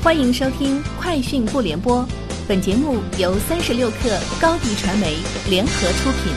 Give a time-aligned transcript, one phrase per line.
[0.00, 2.02] 欢迎收听《快讯不联播》，
[2.46, 5.16] 本节目由三十六克高低传媒
[5.50, 6.32] 联合出品。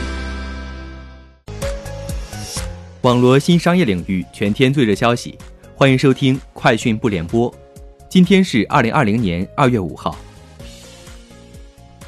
[3.02, 5.38] 网罗新商业领域全天最热消息，
[5.76, 7.48] 欢迎收听《快讯不联播》。
[8.08, 10.16] 今天是二零二零年二月五号。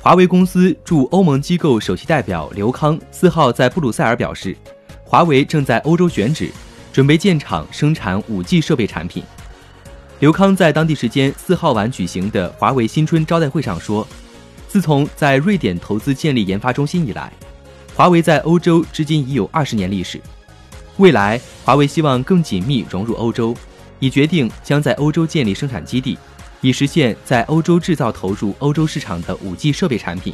[0.02, 4.56] 华为公司驻欧盟机构首席代表刘康四号在布鲁塞尔表示，
[5.04, 6.50] 华为正在欧洲选址，
[6.92, 9.22] 准备建厂生产五 G 设备产品。
[10.20, 14.06] 刘康在当地时间四号晚举行的华为新春招待会上说，
[14.68, 17.32] 自从在瑞典投资建立研发中心以来，
[17.94, 20.20] 华为在欧洲至今已有二十年历史。
[20.98, 23.54] 未来，华为希望更紧密融入欧洲，
[23.98, 26.16] 已决定将在欧洲建立生产基地。
[26.60, 30.32] 以实现在欧洲制造投入欧洲市场的 5G 设备产品。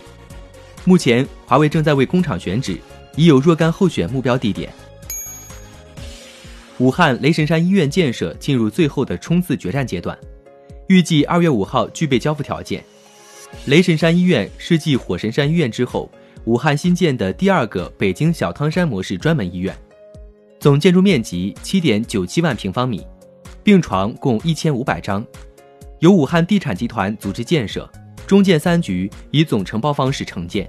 [0.85, 2.79] 目前，华为正在为工厂选址，
[3.17, 4.73] 已有若干候选目标地点。
[6.81, 10.19] 武汉雷神山医院建设进入最后的冲刺决战阶段，
[10.89, 12.83] 预计二月五号具备交付条件。
[13.67, 16.11] 雷神山医院是继火神山医院之后，
[16.47, 19.77] 武汉新建的第二个北京小汤山模式专门医院，
[20.59, 23.07] 总建筑面积七点九七万平方米，
[23.63, 25.25] 病床共一千五百张。
[25.99, 27.87] 由武汉地产集团组织建设，
[28.27, 30.67] 中建三局以总承包方式承建。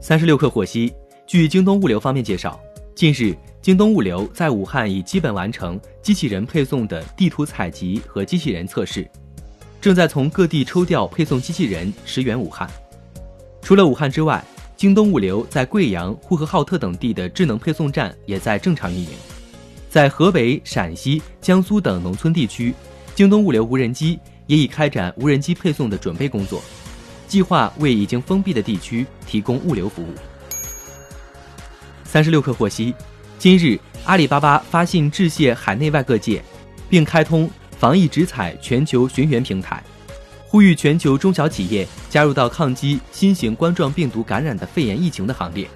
[0.00, 0.92] 三十六氪获悉，
[1.26, 2.60] 据京东物流方面介绍，
[2.94, 9.06] 近日，京东物流在武汉已基本完成机器人配送的地图采集和机器人测试，
[9.82, 12.68] 正在从各地抽调配送机器人驰援武汉。
[13.60, 14.42] 除了武汉之外，
[14.76, 19.10] 京东物流在贵阳、呼和浩特等地的智能配送站也在正常运营，
[19.90, 22.74] 在河北、陕西、江苏等农村地区。
[23.14, 26.62] 京东物流无人机也已开展无人机配送的准备工作，
[27.28, 30.14] 计划为已经封闭的地区提供物流服务。
[32.04, 32.94] 三十六氪获悉，
[33.40, 36.42] 今日阿里巴巴发信致谢海内外各界，
[36.90, 39.82] 并开通防疫直采全球寻源平台，
[40.46, 45.66] 呼吁全球中小企业加入到抗击新型冠状病毒感染的肺炎疫情的行列。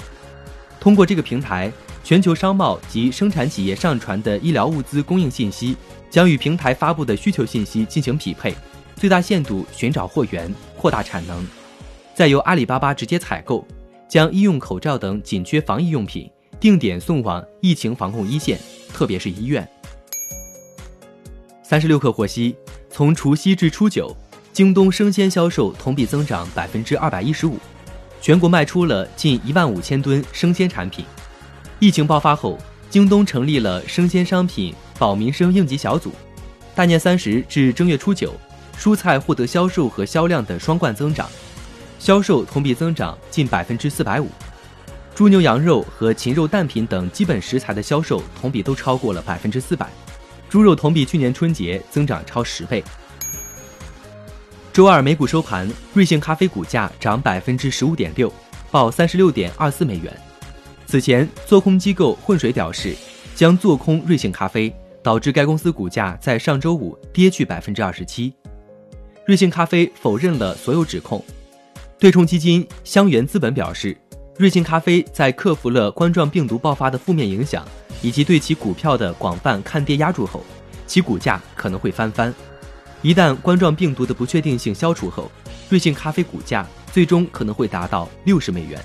[0.79, 1.73] 通过这个平台，
[2.05, 5.75] 全球商贸及生产企业上传的医疗物资供应信息。
[6.11, 8.55] 将与平台发布的需求信息进行匹配，
[8.95, 11.45] 最大限度寻找货源，扩大产能，
[12.15, 13.67] 再由阿里巴巴直接采购，
[14.07, 16.31] 将医用口罩等紧缺防疫用品
[16.65, 18.59] 定点送往疫情防控一线，
[18.91, 19.69] 特别是医院。
[21.63, 22.57] 三十六氪获悉，
[22.89, 24.17] 从除夕至初九，
[24.51, 27.59] 京东生鲜销售同比增长百分之二百一十五，
[28.19, 31.05] 全国卖出了近一万五千吨生鲜产品。
[31.81, 32.59] 疫情爆发后，
[32.89, 34.75] 京东成立了生鲜商品。
[34.99, 36.13] 保民生应急小组，
[36.75, 38.33] 大年三十至正月初九，
[38.79, 41.29] 蔬菜获得销售和销量的双冠增长，
[41.99, 44.31] 销售同比增长近百分之四百五，
[45.15, 49.89] 猪牛羊肉和禽肉蛋品等基本食材的销售同比都超过了百分之四百，
[50.49, 52.83] 猪肉同比去年春节增长超十倍。
[54.73, 58.33] 周二美股收盘，瑞幸咖啡股价涨百分之十五点六，
[58.71, 60.13] 报三十六点二四美元。
[60.87, 62.95] 此前，做空机构混水表示
[63.35, 64.75] 将做空瑞幸咖啡。
[65.05, 68.33] 导致该公司股价在上周五跌去百分之二十七。
[69.27, 71.23] 瑞幸咖啡否认了所有指控。
[71.99, 73.95] 对冲基金香源资本表示，
[74.37, 77.65] 瑞幸咖啡在克服了冠状病毒爆发的负面影响
[78.03, 80.45] 以及对其股票的广泛看跌压注后，
[80.89, 82.35] 其股价可能会翻番。
[83.01, 85.31] 一旦冠状病毒的不确定性消除后，
[85.69, 88.85] 瑞幸咖啡股价最终可能会达到六十美元。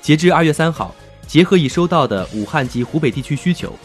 [0.00, 0.94] 截至二月三号，
[1.26, 3.76] 结合已收到的武汉及湖北地区需求。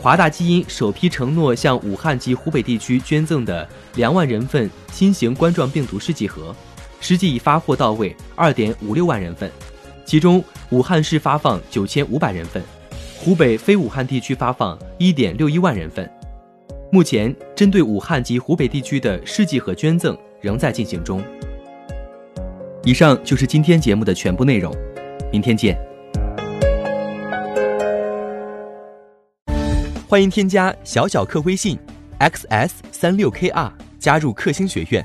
[0.00, 6.56] 华大基因首批承诺向武汉及湖北地区捐赠的两万人份新型冠状病毒试剂盒，
[7.02, 9.50] 实际已发货到位二点五六万人份，
[10.06, 12.62] 其中武汉市发放九千五百人份，
[13.18, 16.08] 湖北非武汉地区发放一点六一万人份。
[16.92, 21.20] 目前，针对武汉及湖北地区的试剂盒捐赠仍在进行中。
[22.84, 24.72] 以上就是今天节目的全部内容，
[25.32, 25.76] 明天见。
[30.06, 31.76] 欢迎添加小小客微信
[32.20, 35.04] ，xs 三六 kr 加入克星学院，